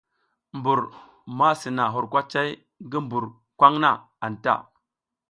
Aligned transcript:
Mbur 0.57 0.79
ma 1.37 1.49
sina 1.61 1.83
hur 1.93 2.05
kwacay 2.11 2.49
ngi 2.85 2.99
mbur 3.05 3.25
kwaŋ 3.57 3.73
na 3.83 3.89
anta. 4.25 4.53